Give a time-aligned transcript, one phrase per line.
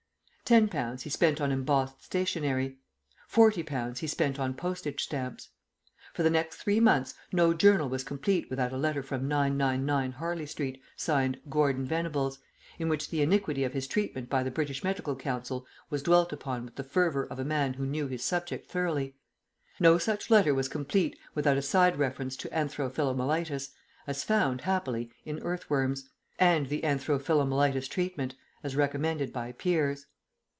[0.43, 2.77] Ten pounds he spent on embossed stationery.
[3.25, 5.47] Forty pounds he spent on postage stamps.
[6.13, 10.45] For the next three months no journal was complete without a letter from 999 Harley
[10.45, 12.39] Street, signed "Gordon Venables,"
[12.77, 16.65] in which the iniquity of his treatment by the British Medical Council was dwelt upon
[16.65, 19.15] with the fervour of a man who knew his subject thoroughly;
[19.79, 23.69] no such letter was complete without a side reference to anthro philomelitis
[24.05, 30.07] (as found, happily, in earth worms) and the anthro philomelitis treatment (as recommended by peers).